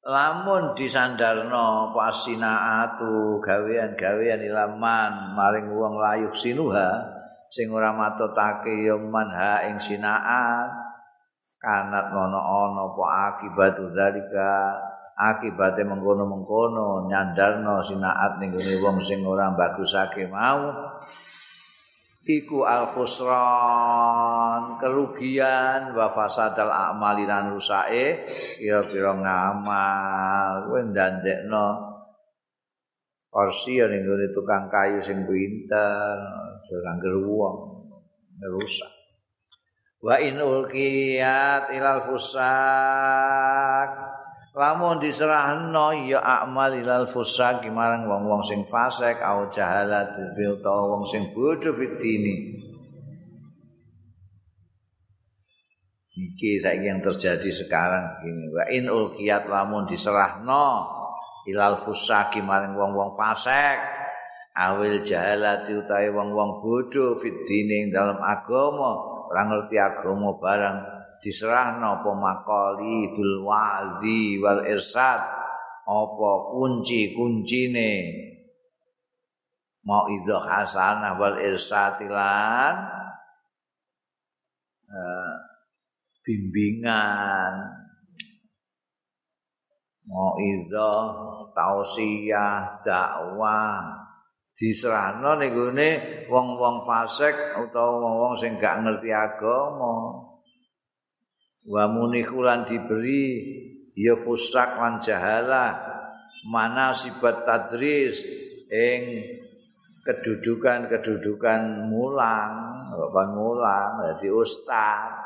lamun 0.03 0.75
disandarno 0.75 1.95
pasinaatu 1.95 3.39
gawean-gawean 3.41 4.43
ilaman 4.43 5.33
maring 5.33 5.71
wong 5.71 5.95
layuk 5.97 6.35
sinuha 6.35 7.12
sing 7.53 7.69
ora 7.69 7.93
matutake 7.93 8.81
ya 8.81 8.97
manha 8.97 9.61
ing 9.69 9.77
sinaat 9.77 10.73
kanat 11.61 12.09
mono 12.09 12.41
ana 12.41 12.89
apa 12.89 13.03
akibatu 13.29 13.93
dalika 13.93 14.73
akibate 15.13 15.85
mengkono-mengkono 15.85 17.05
nyandarno 17.05 17.77
sinaat 17.85 18.41
ning 18.41 18.57
wong 18.57 18.97
sing 18.97 19.21
ora 19.21 19.53
bagusake 19.53 20.25
mau. 20.33 20.73
Iku 22.23 22.63
al 22.63 22.87
khusran 22.95 24.79
kerugian 24.79 25.91
wa 25.91 26.07
fasadal 26.09 26.71
a'mali 26.71 27.27
lan 27.27 27.51
rusake 27.51 28.23
kira-kira 28.63 29.11
ngamal 29.11 30.71
kowe 30.71 30.81
ndandekno 30.87 31.92
kursi 33.33 33.81
ning 33.81 34.05
tukang 34.29 34.69
kayu 34.69 35.01
sing 35.01 35.25
pinter 35.25 36.21
aja 36.21 36.75
kanggo 36.85 37.25
wong 37.25 37.57
rusak. 38.45 38.93
Wa 40.03 40.21
in 40.21 40.37
ulqiyat 40.37 41.73
ilal 41.73 42.05
fusak. 42.05 43.89
Lamun 44.53 45.01
diserahno 45.01 45.89
ya 46.05 46.21
amal 46.21 46.77
ilal 46.77 47.09
fusaq 47.09 47.65
marang 47.73 48.05
wong-wong 48.05 48.45
sing 48.45 48.61
fasik 48.69 49.17
au 49.17 49.49
jahalat 49.49 50.13
bil 50.37 50.61
wong 50.61 51.01
sing 51.09 51.33
bodho 51.33 51.73
fitini 51.73 52.61
iki 56.13 56.61
saiki 56.61 56.85
yang 56.85 57.01
terjadi 57.01 57.49
sekarang 57.49 58.21
begini. 58.21 58.45
Wa 58.53 58.63
in 58.69 58.85
ulqiyat 58.93 59.49
lamun 59.49 59.89
diserahno 59.89 61.01
ilal 61.49 61.83
fusaq 61.83 62.39
marang 62.43 62.75
wong-wong 62.75 63.15
fasik. 63.19 63.79
Awil 64.53 65.01
jahalat 65.01 65.65
utahe 65.65 66.13
wong-wong 66.13 66.61
bodho 66.61 67.17
fitini 67.17 67.89
dalam 67.89 68.21
agama. 68.21 69.01
Ora 69.33 69.49
ngerti 69.49 69.81
agama 69.81 70.37
barang 70.37 70.77
diserahno 71.25 72.03
apa 72.03 72.11
makali 72.13 73.09
dul 73.17 73.41
wa'zi 73.41 74.37
wal 74.37 74.61
irsad. 74.69 75.21
Apa 75.83 76.29
kunci-kuncine? 76.53 77.91
Mau 79.83 80.07
itu 80.07 80.31
hasanah 80.31 81.19
wal 81.19 81.43
irsatilan 81.43 82.73
uh, 84.87 85.35
bimbingan 86.23 87.82
mau 90.07 90.35
itu 90.39 90.91
tausiah 91.55 92.81
dakwah. 92.83 94.03
Diserahno 94.53 95.33
ning 95.41 95.57
wong-wong 96.29 96.85
fasik 96.85 97.33
utawa 97.57 97.97
wong-wong 97.97 98.33
sing 98.37 98.61
gak 98.61 98.85
ngerti 98.85 99.09
agama. 99.09 100.29
Wa 101.65 101.89
munikulan 101.89 102.61
diberi 102.61 103.41
ya 103.97 104.13
fusak 104.17 104.77
lan 104.77 105.01
jahala 105.01 105.93
mana 106.49 106.91
sibat 106.91 107.47
tadris 107.47 108.19
ing 108.67 109.23
kedudukan-kedudukan 110.03 111.87
mulang 111.87 112.51
bapak 112.91 113.27
mulang 113.31 113.91
jadi 114.03 114.29
ustaz 114.35 115.22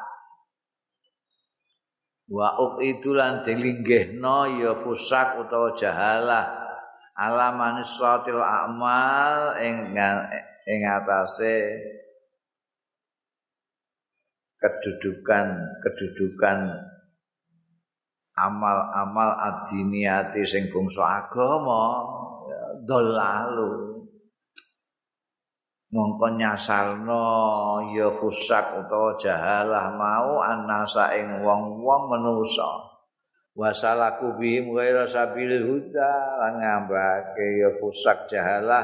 wa 2.28 2.60
uqidulan 2.60 3.44
dilinggihno 3.48 4.60
ya 4.60 4.76
fusak 4.76 5.40
utawa 5.40 5.72
jahala 5.76 6.42
ala 7.16 7.56
manisatil 7.56 8.38
a'mal 8.38 9.58
ing 9.64 9.96
ing 10.68 10.80
atase 10.86 11.80
kedudukan 14.60 15.56
kedudukan 15.82 16.58
amal-amal 18.38 19.34
adiniati 19.42 20.46
sing 20.46 20.70
bangsa 20.70 21.26
agama. 21.26 22.06
Dolalu 22.78 23.97
mongko 25.88 26.36
nyasarno 26.36 27.24
ya 27.96 28.12
fusak 28.12 28.76
utawa 28.84 29.16
jahalah 29.16 29.96
mau 29.96 30.44
anasa 30.44 31.16
ing 31.16 31.40
wong-wong 31.40 32.02
manusa 32.12 32.88
wasalaku 33.56 34.36
bihim 34.36 34.76
ghaira 34.76 35.08
sabilil 35.08 35.64
huda 35.64 36.12
lan 36.44 36.54
ngambake 36.60 37.64
ya 37.64 37.70
fusak 37.80 38.28
jahalah 38.28 38.84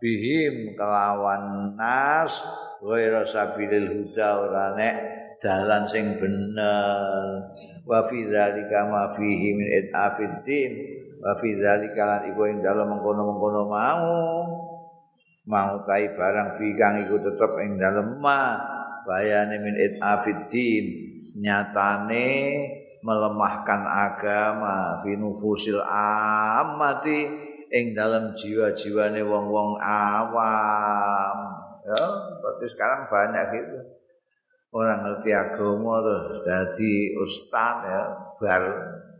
bihim 0.00 0.72
kelawan 0.72 1.76
nas 1.76 2.42
ghaira 2.80 3.22
sabilil 3.28 3.86
huda 3.92 4.28
ora 4.48 4.66
nek 4.72 5.18
dalan 5.38 5.86
sing 5.86 6.18
bener. 6.18 7.54
Wa 7.88 8.04
fi 8.04 8.26
dzalika 8.28 8.84
ma 8.90 9.16
fihi 9.16 9.48
min 9.56 9.68
itafiddin 9.80 10.72
wa 11.18 11.32
fi 11.40 11.56
dzalika 11.56 12.02
lan 12.04 12.22
iku 12.34 12.42
ing 12.46 12.60
dalem 12.60 12.84
mengkono-mengkono 12.84 13.62
mau 13.64 14.12
mau 15.48 15.80
kai 15.88 16.12
barang 16.12 16.60
fi 16.60 16.76
kang 16.76 17.00
iku 17.00 17.16
tetep 17.24 17.56
ing 17.64 17.80
dalem 17.80 18.20
ma 18.20 18.60
bayane 19.08 19.56
min 19.64 19.74
itafiddin 19.80 20.84
nyatane 21.40 22.28
melemahkan 23.00 23.82
agama 23.88 25.00
fi 25.00 25.16
nufusil 25.16 25.80
amati 25.88 27.48
ing 27.72 27.96
dalam 27.96 28.36
jiwa-jiwane 28.36 29.24
wong-wong 29.24 29.80
awam. 29.80 31.36
Ya 31.88 32.04
berarti 32.44 32.66
sekarang 32.68 33.08
banyak 33.08 33.44
gitu. 33.56 33.78
Orang 34.68 35.00
ngerti 35.00 35.32
agama 35.32 36.04
terus 36.04 36.44
jadi 36.44 36.92
ustaz 37.24 37.76
ya 37.88 38.02
bar 38.36 38.64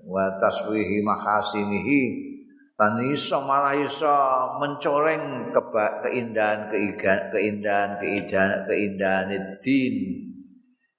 wa 0.04 0.24
taswihi 0.36 1.00
makasinihi 1.00 2.28
dan 2.76 3.00
iso 3.08 3.40
malah 3.42 3.74
iso 3.74 4.12
mencoreng 4.60 5.50
keba, 5.68 6.00
keindahan 6.00 6.72
keindahan 6.72 7.28
keindahan 7.28 7.90
keindahan 8.00 8.64
keindahan 8.64 9.28
din. 9.60 9.94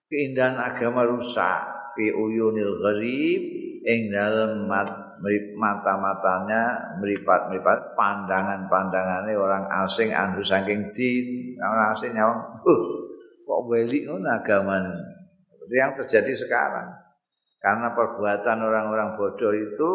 Keindahan 0.05 0.61
agama 0.61 1.01
rusak. 1.09 1.93
Fi 1.97 2.13
uyunil 2.13 2.77
gharib 2.85 3.41
ing 3.81 4.13
dalem 4.13 4.69
mata-matanya 5.57 6.93
meripat-meripat 7.01 7.97
pandangan-pandangannya 7.97 9.33
orang 9.33 9.65
asing 9.83 10.13
anu 10.13 10.45
saking 10.45 10.93
din. 10.93 11.57
Orang 11.57 11.97
asing 11.97 12.13
nyawang 12.13 12.39
uh, 12.61 12.83
kok 13.43 13.61
weli 13.65 14.05
ngono 14.05 14.29
agama 14.29 14.77
yang 15.73 15.97
terjadi 15.97 16.33
sekarang. 16.37 16.89
Karena 17.59 17.91
perbuatan 17.91 18.57
orang-orang 18.63 19.19
bodoh 19.19 19.51
itu 19.51 19.91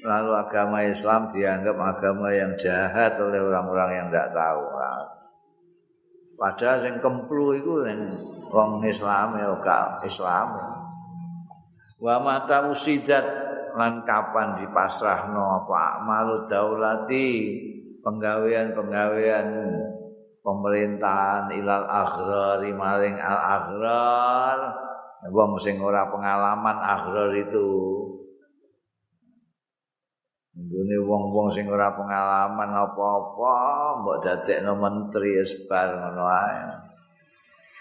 lalu 0.00 0.32
agama 0.32 0.78
Islam 0.86 1.28
dianggap 1.28 1.76
agama 1.76 2.32
yang 2.32 2.56
jahat 2.56 3.20
oleh 3.20 3.40
orang-orang 3.40 3.90
yang 4.00 4.06
tidak 4.08 4.32
tahu. 4.32 4.64
Padahal 6.40 6.78
yang 6.88 6.98
kemplu 7.04 7.52
itu 7.52 7.72
wong 8.48 8.80
Islam 8.88 9.36
ora 9.36 10.00
Islam 10.08 10.48
wa 12.00 12.16
mata 12.16 12.64
usidat 12.64 13.28
lan 13.76 14.02
kapan 14.08 14.56
dipasrahno 14.56 15.62
apa? 15.62 16.00
Malu 16.02 16.34
daulati 16.48 17.60
penggawean-penggawean 18.00 19.46
pemerintahan 20.40 21.52
ilal 21.54 21.86
aghrari 21.86 22.72
maring 22.72 23.20
al 23.20 23.40
aghrar. 23.60 24.58
Wong 25.28 25.60
sing 25.60 25.76
ora 25.76 26.08
pengalaman 26.08 26.80
aghrar 26.80 27.36
itu 27.36 27.68
Ini 30.60 30.96
wong-wong 31.00 31.48
sing 31.48 31.64
ora 31.72 31.88
pengalaman 31.96 32.68
apa-apa, 32.68 33.56
mbok 34.04 34.18
dadekno 34.20 34.76
menteri 34.76 35.40
sebar 35.40 35.88
ngono 35.96 36.24
ae. 36.28 36.60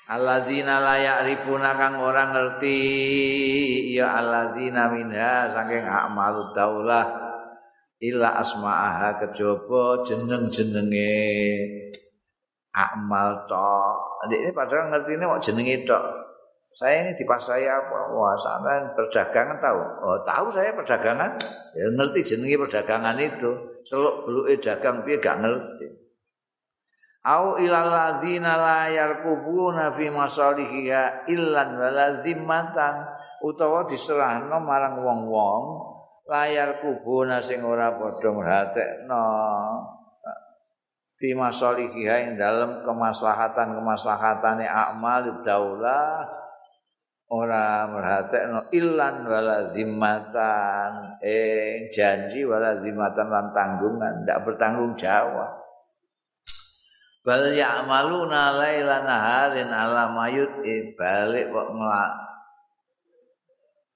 Alladzina 0.09 0.79
la 0.79 0.95
ya'rifuna 0.95 1.75
kang 1.75 1.99
ora 1.99 2.31
ngerti 2.31 2.79
ya 3.93 4.15
alladzina 4.23 4.89
minha 4.89 5.51
saking 5.51 5.85
a'malu 5.85 6.55
daulah 6.55 7.05
illa 7.99 8.39
asma'aha 8.39 9.21
kejaba 9.21 10.01
jeneng-jenenge 10.07 11.19
amal 12.71 13.43
tok. 13.45 13.95
Ini 14.31 14.55
padahal 14.55 14.87
ngertine 14.93 15.27
kok 15.27 15.43
jenenge 15.43 15.75
tok. 15.83 16.03
Saya 16.69 17.01
ini 17.01 17.11
di 17.17 17.25
pas 17.25 17.41
saya 17.41 17.81
apa? 17.81 18.13
Wah, 18.13 18.37
perdagangan 18.93 19.57
tahu? 19.57 19.81
Oh, 20.05 20.17
tahu 20.21 20.47
saya 20.53 20.69
perdagangan. 20.77 21.33
Ya 21.73 21.85
ngerti 21.89 22.21
jenenge 22.23 22.61
perdagangan 22.61 23.17
itu. 23.17 23.51
Seluk 23.83 24.29
beluke 24.29 24.61
dagang 24.61 25.01
piye 25.01 25.17
gak 25.17 25.41
ngerti. 25.41 25.87
Au 27.25 27.57
ilal 27.59 27.89
ladzina 27.89 28.55
la 28.55 28.87
yarqubuna 28.87 29.91
fi 29.97 30.07
masalihiha 30.07 31.27
illan 31.27 31.75
waladzimatan 31.75 32.95
utawa 33.43 33.83
diserahno 33.83 34.63
marang 34.63 35.03
wong-wong 35.03 35.63
layar 36.29 36.77
kubuna 36.79 37.41
sing 37.41 37.65
ora 37.65 37.97
padha 37.97 38.29
merhatekno 38.29 39.25
fi 41.19 41.33
masalihiha 41.35 42.15
ing 42.23 42.31
dalem 42.39 42.85
kemaslahatan-kemaslahatane 42.85 44.69
amal 44.69 45.43
daulah 45.43 46.23
ora 47.29 47.85
merhatekno 47.85 48.73
ilan 48.73 49.15
wala 49.29 49.69
zimmatan 49.69 51.21
eh 51.21 51.93
janji 51.93 52.41
wala 52.41 52.81
zimmatan 52.81 53.29
lan 53.29 53.53
tanggungan 53.53 54.25
ndak 54.25 54.41
bertanggung 54.45 54.97
jawab. 54.97 55.61
Bal 57.21 57.53
ya'maluna 57.53 58.57
lailan 58.57 59.05
naharin 59.05 59.69
ala 59.69 60.09
mayut 60.09 60.65
eh, 60.65 60.97
balik 60.97 61.53
kok 61.53 61.69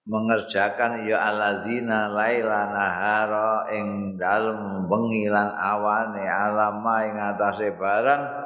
mengerjakan 0.04 1.08
ya 1.08 1.32
alladzina 1.32 2.12
laila 2.12 2.67
nahara 2.67 3.72
ing 3.72 4.19
dalem 4.19 4.84
bengi 4.91 5.32
lan 5.32 5.56
awane 5.56 6.28
alama 6.28 7.08
ing 7.08 7.15
atase 7.15 7.72
barang 7.80 8.42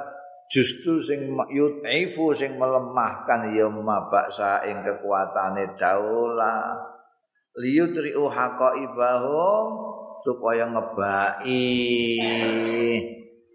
justru 0.47 1.03
sing 1.03 1.35
yutifu 1.51 2.31
sing 2.31 2.55
melemahkan 2.55 3.51
ya 3.51 3.67
mabaksa 3.67 4.63
ing 4.63 4.79
kekuatane 4.83 5.75
daula 5.75 6.75
liyutri 7.59 8.15
haqaibahum 8.15 9.67
supaya 10.23 10.71
ngebaki 10.71 11.67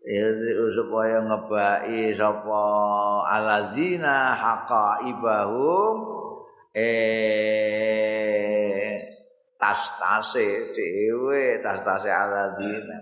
ya 0.05 0.27
supaya 0.69 1.23
ngebaki 1.25 2.13
sapa 2.13 2.65
aladzina 3.31 4.35
haqaibahum. 4.35 5.97
Eh 6.73 7.93
tas-tase 9.61 10.73
dhewe 10.75 11.61
tas-tase 11.63 12.09
aladzina 12.11 12.99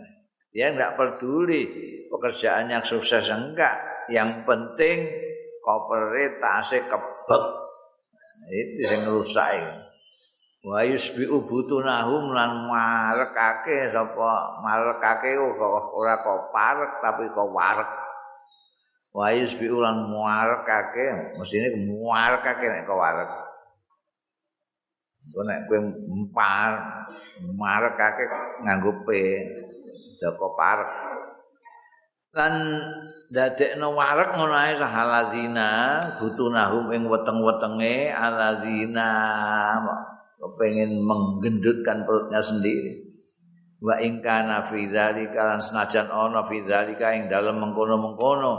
ya 0.55 0.71
enggak 0.71 0.95
peduli. 0.99 1.63
Pekerjaan 2.11 2.71
yang 2.71 2.83
sukses 2.83 3.27
enggak. 3.31 4.07
Yang 4.11 4.43
penting 4.43 4.99
koperase 5.63 6.87
kebek. 6.91 7.45
Itu 8.51 8.83
sing 8.91 9.07
rusak 9.07 9.91
wa 10.61 10.85
yusbiu 10.85 11.41
butunahum 11.49 12.37
lan 12.37 12.69
marekake 12.69 13.89
sapa? 13.89 14.61
Marekake 14.61 15.33
kok 15.33 15.97
ora 15.97 16.21
kok 16.21 16.53
parek 16.53 17.01
tapi 17.01 17.25
kok 17.33 17.49
warek 17.49 17.91
wa 19.17 19.27
yusbiu 19.33 19.81
lan 19.81 20.05
marekake 20.13 21.37
mesine 21.41 21.69
marekake 21.89 22.65
nek 22.69 22.85
kok 22.85 23.01
warek 23.01 23.31
Kau 25.21 25.45
nek 25.45 25.69
kowe 25.69 25.77
empar, 25.85 26.81
marek 27.53 27.93
kake 27.93 28.25
nganggo 28.65 29.05
pe, 29.05 29.53
doko 30.20 30.52
parek. 30.54 30.90
lan 32.30 32.87
dadekno 33.35 33.90
warek 33.90 34.38
ngono 34.38 34.54
ae 34.54 34.78
sahaladzina 34.78 35.98
butunahum 36.22 36.87
ing 36.94 37.11
weteng-wetenge 37.11 38.14
aladzina 38.14 39.11
kepengin 40.38 41.02
menggendutkan 41.02 42.06
perutnya 42.06 42.38
sendiri 42.38 43.11
wa 43.83 43.98
ing 43.98 44.22
kana 44.22 44.62
fi 44.70 44.87
dzalika 44.87 45.42
lan 45.42 45.59
senajan 45.59 46.06
ana 46.06 46.46
fi 46.46 46.62
dzalika 46.62 47.18
ing 47.18 47.26
dalem 47.26 47.59
mengkono-mengkono 47.64 48.52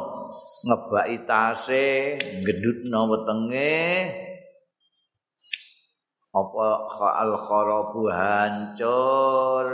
ngebaki 0.67 1.23
tase 1.23 2.17
gendutno 2.43 3.07
wetenge 3.07 3.79
apa 6.31 6.67
al 7.21 7.33
kharabu 7.39 8.01
hancur 8.11 9.67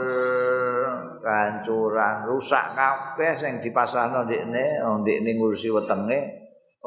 kancuran 1.27 2.23
rusak 2.23 2.71
kabeh 2.71 3.35
sing 3.35 3.59
dipasarno 3.59 4.23
ndekne 4.23 4.79
wong 4.79 5.03
ndekne 5.03 5.35
ngurusi 5.35 5.67
wetenge 5.75 6.19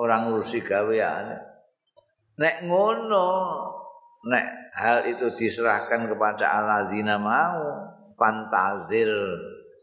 ora 0.01 0.25
ngurusi 0.25 0.65
gaweane. 0.65 1.37
Nek 2.41 2.65
ngono 2.65 3.29
nek 4.25 4.73
hal 4.81 5.05
itu 5.05 5.37
diserahkan 5.37 6.09
kepada 6.09 6.57
alladzina 6.57 7.21
mau 7.21 7.93
fantazir 8.17 9.13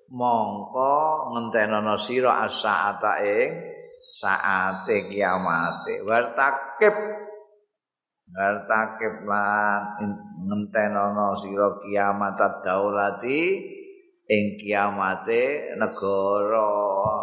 mongko 0.09 1.37
ngentenono 1.37 1.93
sira 2.01 2.41
as-saata 2.49 3.21
ing 3.21 3.61
saate 4.17 5.05
kiamate. 5.05 6.01
Wartakib 6.01 6.97
Ngartakib 8.27 9.23
lan 9.23 10.03
ngentenono 10.43 11.31
sira 11.31 11.79
kiamat 11.79 12.59
daulati 12.59 13.63
ing 14.27 14.59
kiamate 14.59 15.73
negara. 15.79 16.69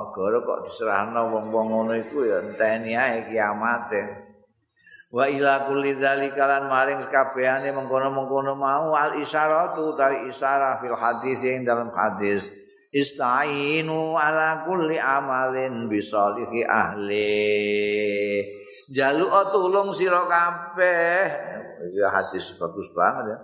Negara 0.05 0.39
kok 0.41 0.61
diserahno 0.69 1.31
wong-wong 1.33 1.67
ngono 1.71 1.93
iku 2.01 2.25
ya 2.25 2.41
enteni 2.41 2.97
ae 2.97 3.29
kiamate. 3.29 4.03
Wa 5.15 5.31
ila 5.31 5.71
kulli 5.71 5.95
dzalika 5.95 6.43
lan 6.43 6.67
maring 6.67 7.07
kabehane 7.07 7.71
mengkono-mengkono 7.71 8.59
mau 8.59 8.99
al 8.99 9.23
isyaratu 9.23 9.95
dari 9.95 10.27
isyarah 10.27 10.83
fil 10.83 10.99
hadis 10.99 11.39
ing 11.47 11.63
dalam 11.63 11.95
hadis 11.95 12.51
istainu 12.91 14.19
ala 14.19 14.67
kulli 14.67 14.99
amalin 14.99 15.87
bisalihi 15.87 16.67
ahli. 16.67 18.43
jaluk 18.93 19.33
tulung 19.49 19.89
sira 19.97 20.29
kabeh 20.29 21.25
iki 21.89 22.05
hadis 22.05 22.53
bagus 22.61 22.89
banget 22.93 23.33
ya 23.33 23.39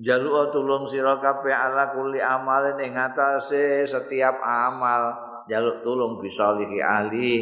jaluk 0.00 0.48
tulung 0.50 0.88
sira 0.88 1.20
kabeh 1.20 1.52
ala 1.52 1.92
kulli 1.92 2.18
amalin 2.18 2.80
ing 2.80 2.96
atase 2.96 3.84
setiap 3.84 4.40
amal. 4.40 5.28
Jaluk 5.46 5.84
tulung 5.84 6.18
bisa 6.24 6.56
lihi 6.56 6.80
ahli 6.80 7.32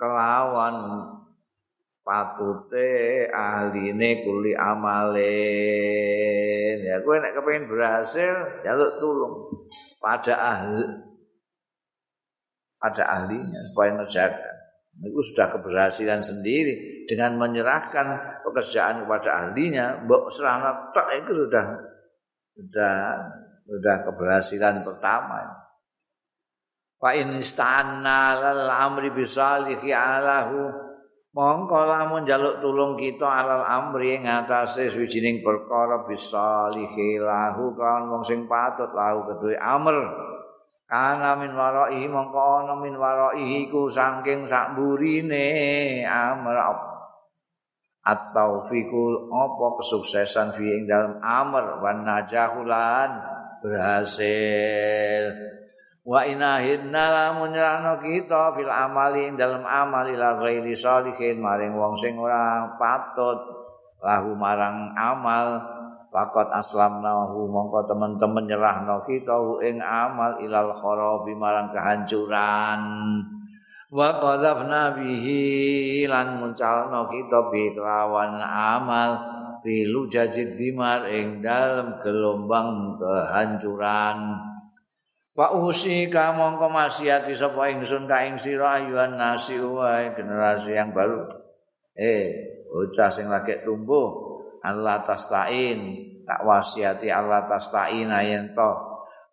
kelawan 0.00 1.06
patute 2.00 3.28
ahline 3.28 4.24
kuli 4.24 4.56
amalin. 4.56 5.18
Ya 6.80 7.04
kowe 7.04 7.20
nek 7.20 7.36
kepengin 7.36 7.68
berhasil 7.68 8.64
jaluk 8.64 8.96
tulung 8.96 9.52
pada 10.00 10.34
ahli 10.38 10.84
pada 12.76 13.02
ahlinya 13.08 13.60
supaya 13.72 13.98
ngerjakan 13.98 14.54
itu 14.96 15.20
sudah 15.32 15.52
keberhasilan 15.52 16.24
sendiri 16.24 17.04
dengan 17.04 17.36
menyerahkan 17.36 18.40
pekerjaan 18.46 19.04
kepada 19.04 19.28
ahlinya 19.44 20.00
mbok 20.08 20.32
serana 20.32 20.88
tok 20.96 21.08
itu 21.12 21.32
sudah 21.44 21.95
sudah 22.56 23.20
sudah 23.68 23.96
keberhasilan 24.08 24.80
pertama 24.80 25.66
Fa 26.96 27.12
in 27.12 27.36
istanna 27.36 28.40
lal 28.40 28.64
amri 28.72 29.12
bisalihi 29.12 29.92
alahu. 29.92 30.88
Mongko 31.36 31.84
lamun 31.84 32.24
njaluk 32.24 32.64
tulung 32.64 32.96
kita 32.96 33.28
alal 33.28 33.60
amri 33.60 34.16
ing 34.16 34.24
atase 34.24 34.88
suwijining 34.88 35.44
perkara 35.44 36.08
bisalihi 36.08 37.20
lahu 37.20 37.76
kan 37.76 38.08
wong 38.08 38.24
sing 38.24 38.48
patut 38.48 38.88
lahu 38.96 39.28
kedue 39.28 39.52
amr. 39.60 40.00
Kana 40.88 41.36
min 41.36 41.52
waraihi 41.52 42.08
mongko 42.08 42.40
ana 42.64 42.80
min 42.80 42.96
waraihi 42.96 43.68
ku 43.68 43.92
saking 43.92 44.48
sak 44.48 44.72
burine 44.72 46.00
amr 46.08 46.56
atau 48.06 48.62
fikul 48.70 49.26
apa 49.34 49.66
kesuksesan 49.82 50.54
fi 50.54 50.78
ing 50.78 50.86
dalam 50.86 51.18
amr 51.18 51.82
wan 51.82 52.06
najahulan. 52.06 53.10
Berhasil. 53.58 55.34
Wa 56.06 56.22
inahidna 56.22 57.02
lamun 57.10 57.50
nyerahno 57.50 57.98
kita 57.98 58.54
fil 58.54 58.70
amali 58.70 59.26
ing 59.26 59.34
dalam 59.34 59.66
amali 59.66 60.14
la 60.14 60.38
ghairi 60.38 60.78
salihin. 60.78 61.42
Maring 61.42 61.74
wong 61.74 61.98
sing 61.98 62.14
ora 62.14 62.70
patut 62.78 63.42
lahu 63.98 64.38
marang 64.38 64.94
amal 64.94 65.76
Fakot 66.16 66.48
aslam 66.48 67.04
nahu 67.04 67.44
mongko 67.44 67.92
teman-teman 67.92 68.48
nyerahno 68.48 69.04
kita 69.04 69.36
ing 69.68 69.84
amal 69.84 70.40
ilal 70.40 70.72
kharabi 70.72 71.36
marang 71.36 71.68
kehancuran. 71.76 72.80
Wa 73.96 74.20
qadzafna 74.20 74.92
bihi 74.92 76.04
lan 76.04 76.36
muncalno 76.36 77.08
kita 77.08 77.48
bi 77.48 77.72
lawan 77.72 78.36
amal 78.44 79.10
fi 79.64 79.88
lujajid 79.88 80.52
dimar 80.52 81.08
ing 81.08 81.40
dalem 81.40 81.96
gelombang 82.04 83.00
kehancuran. 83.00 84.36
Wa 85.32 85.48
usika 85.56 86.36
mongko 86.36 86.68
masiati 86.68 87.32
sapa 87.32 87.72
ingsun 87.72 88.04
ka 88.04 88.20
ing 88.28 88.36
sira 88.36 88.84
ayuhan 88.84 89.16
nasi 89.16 89.56
wae 89.56 90.12
generasi 90.12 90.76
yang 90.76 90.92
baru. 90.92 91.24
Eh, 91.96 92.28
bocah 92.68 93.08
sing 93.08 93.32
lagi 93.32 93.64
tumbuh 93.64 94.12
Allah 94.60 95.08
tastain 95.08 96.04
tak 96.28 96.44
wasiati 96.44 97.08
Allah 97.08 97.48
tastain 97.48 98.12
yen 98.12 98.52
to 98.52 98.70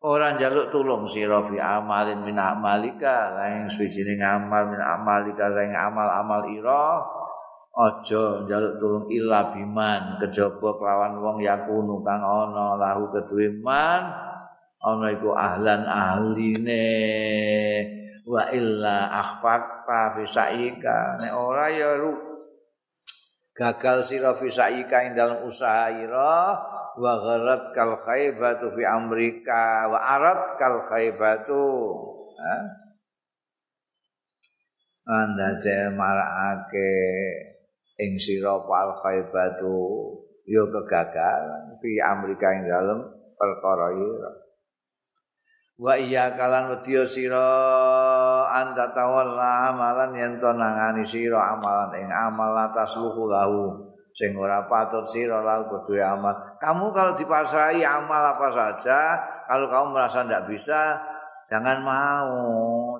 ora 0.04 0.36
njaluk 0.36 0.68
tulung 0.68 1.08
sira 1.08 1.39
fi 1.48 1.56
amalin 1.56 2.28
min 2.28 2.36
amalika 2.36 3.32
lain 3.39 3.72
suci 3.72 4.04
amal 4.20 4.68
min 4.68 4.82
amalika 4.84 5.48
lain 5.48 5.72
amal-amal 5.72 6.44
ira 6.52 7.00
aja 7.72 8.44
njaluk 8.44 8.74
tulung 8.84 9.08
illa 9.08 9.56
biman 9.56 10.20
kejaba 10.20 10.76
kelawan 10.76 11.24
wong 11.24 11.38
yakunu 11.39 12.04
kang 12.04 12.20
ana 12.20 12.76
lahu 12.76 13.16
keduwe 13.16 13.48
man 13.63 14.12
ana 14.84 15.08
iku 15.16 15.32
ahlan 15.32 15.88
ahline 15.88 16.84
wa 18.28 18.48
illa 18.56 19.12
akhfaqta 19.20 20.16
fi 20.16 20.24
sa'ika. 20.24 21.20
Nek 21.20 21.32
ora 21.36 21.68
ya 21.72 22.00
gagal 23.52 24.04
sira 24.04 24.32
fi 24.36 24.48
sa'ika 24.52 25.08
ing 25.08 25.12
dalam 25.16 25.44
usaha 25.48 25.92
ira 25.92 26.56
wa 26.99 27.13
gharat 27.21 27.73
kal 27.73 27.97
khaybatu 28.01 28.73
fi 28.73 28.84
amrika. 28.86 29.89
Wa 29.89 29.99
arat 30.19 30.58
kal 30.58 30.84
khaybatu 30.86 31.63
ha? 32.38 32.56
Anda 35.03 35.60
de 35.60 35.91
marakake 35.91 36.91
ing 37.99 38.17
sira 38.17 38.58
pal 38.65 38.95
khaybatu 39.03 39.77
yo 40.49 40.63
kegagalan 40.67 41.77
fi 41.79 42.01
amrika 42.03 42.51
ing 42.51 42.67
dalam 42.67 42.99
perkara 43.39 43.95
ira 43.95 44.32
wa 45.79 45.93
iya 45.97 46.38
kalan 46.38 46.69
wedya 46.69 47.03
sira 47.08 47.47
anta 48.51 48.93
tawalla 48.93 49.73
amalan 49.73 50.12
yen 50.13 50.34
to 50.38 50.51
nangani 50.53 51.03
sira 51.03 51.58
amalan 51.58 51.91
ing 51.97 52.10
amal 52.12 52.53
atas 52.56 52.93
lahu 52.99 53.92
sing 54.13 54.38
ora 54.38 54.63
patut 54.69 55.02
sira 55.10 55.41
lahu 55.41 55.65
kudu 55.67 55.97
amal 55.97 56.34
kamu 56.62 56.93
kalau 56.93 57.13
dipasrai 57.17 57.82
amal 57.82 58.21
apa 58.21 58.47
saja 58.54 59.17
kalau 59.49 59.65
kamu 59.67 59.88
merasa 59.97 60.21
tidak 60.23 60.45
bisa 60.47 60.97
jangan 61.49 61.82
mau 61.82 62.30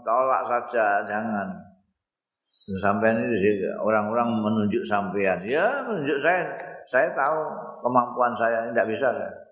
tolak 0.02 0.44
saja 0.50 1.06
jangan 1.06 1.48
sampai 2.82 3.14
ini 3.14 3.62
orang-orang 3.78 4.30
menunjuk 4.42 4.82
sampean 4.84 5.38
ya 5.46 5.86
menunjuk 5.86 6.18
saya 6.18 6.50
saya 6.90 7.08
tahu 7.14 7.40
kemampuan 7.86 8.34
saya 8.34 8.66
tidak 8.74 8.90
bisa 8.90 9.08
saya 9.14 9.44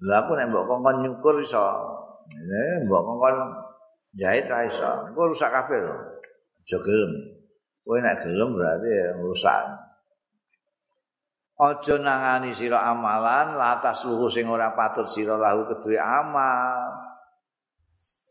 Lah 0.00 0.24
aku 0.24 0.32
nek 0.32 0.48
mbok 0.48 0.64
kongkon 0.64 0.96
nyukur 1.04 1.36
iso. 1.44 1.60
Nek 2.32 2.88
mbok 2.88 3.02
kongkon 3.04 3.36
jahit 4.16 4.48
ra 4.48 4.64
iso. 4.64 4.88
Engko 5.12 5.28
rusak 5.28 5.52
kabeh 5.52 5.76
lho. 5.76 5.96
Aja 6.64 6.78
gelem. 6.80 7.12
Kowe 7.84 7.98
nek 8.00 8.24
gelem 8.24 8.56
berarti 8.56 8.92
rusak. 9.20 9.64
Aja 11.60 12.00
nangani 12.00 12.56
sira 12.56 12.80
amalan 12.88 13.60
latas 13.60 14.08
luhu 14.08 14.32
sing 14.32 14.48
ora 14.48 14.72
patut 14.72 15.04
sira 15.04 15.36
lahu 15.36 15.68
keduwe 15.68 16.00
amal. 16.00 16.88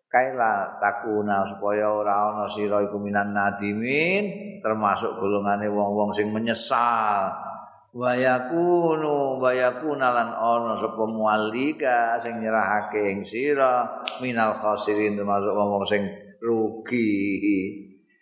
Kaila 0.09 0.81
takuna 0.81 1.45
supaya 1.45 1.93
ora 1.93 2.33
ana 2.33 2.49
sira 2.49 2.81
iku 2.81 2.97
minan 2.97 3.29
nadimin 3.29 4.57
termasuk 4.65 5.21
golongane 5.21 5.69
wong-wong 5.69 6.09
sing 6.09 6.33
menyesal. 6.33 7.49
wayakunu 7.89 9.41
wayakuna 9.41 10.13
lan 10.13 10.29
ana 10.37 10.77
sapa 10.77 11.09
muallika 11.09 12.21
sing 12.21 12.37
nyerahake 12.37 13.01
ing 13.17 13.25
sira 13.25 14.05
minal 14.21 14.53
khasirin 14.53 15.17
termasuk 15.17 15.49
wong 15.57 15.81
sing 15.89 16.05
rugi 16.37 17.09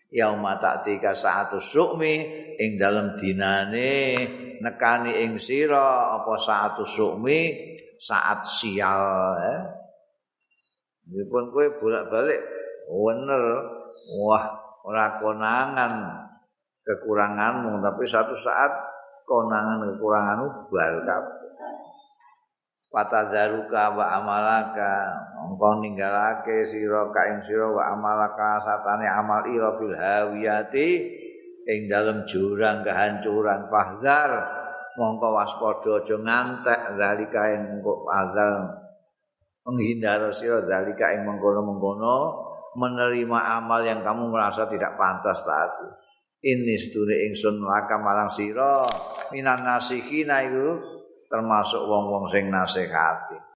yauma 0.07 0.55
ta'tika 0.55 1.11
sa'atu 1.11 1.59
su'mi 1.59 2.15
ing 2.55 2.79
dalem 2.79 3.19
dinane 3.19 3.91
nekani 4.63 5.23
ing 5.25 5.37
sira 5.37 6.17
apa 6.17 6.33
sa'atu 6.37 6.83
su'mi 6.85 7.39
saat 7.97 8.45
sial 8.45 9.05
eh 9.41 9.61
Dipun 11.07 11.55
kowe 11.55 11.65
bolak-balik 11.79 12.41
bener 12.87 13.43
wah 14.27 14.43
ora 14.83 15.15
konangan 15.23 16.03
kekuranganmu 16.83 17.79
tapi 17.79 18.03
satu 18.03 18.35
saat 18.35 18.71
konangan 19.23 19.87
kekurangan 19.87 20.39
ubal 20.43 20.95
kabeh. 21.07 21.35
Patadzaruka 22.87 23.95
wa 23.95 24.05
amalaka 24.19 25.11
engkau 25.47 25.79
ninggalake 25.79 26.63
sira 26.67 27.07
ka 27.11 27.21
ing 27.31 27.39
sira 27.43 27.67
wa 27.71 27.83
amalaka 27.87 28.59
satane 28.59 29.07
amal 29.07 29.43
ira 29.47 29.75
fil 29.79 29.95
hawiyati 29.95 30.87
ing 31.67 31.91
dalem 31.91 32.23
jurang 32.23 32.79
kehancuran 32.81 33.67
fahzar 33.67 34.31
mongko 34.95 35.27
waspada 35.35 36.01
aja 36.01 36.15
ngantek 36.15 36.81
zalika 36.95 37.41
ing 37.53 37.61
engko 37.77 38.07
azal 38.09 38.71
menghindar 39.67 40.31
sira 40.31 40.63
zalika 40.63 41.11
ing 41.11 41.27
mengkono-mengkono 41.27 42.47
menerima 42.77 43.39
amal 43.61 43.83
yang 43.83 43.99
kamu 44.05 44.29
merasa 44.31 44.69
tidak 44.69 44.95
pantas 44.95 45.41
tadi. 45.43 45.89
ini 46.45 46.77
sedune 46.77 47.27
ingsun 47.29 47.59
laka 47.61 47.97
marang 47.99 48.29
sira 48.29 48.85
minan 49.33 49.65
nasihina 49.65 50.45
iku 50.47 50.77
termasuk 51.27 51.83
wong-wong 51.83 52.25
sing 52.29 52.47
nasihati 52.47 53.37